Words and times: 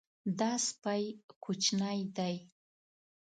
دا 0.39 0.51
سپی 0.67 1.03
کوچنی 1.43 1.99
دی. 2.15 2.35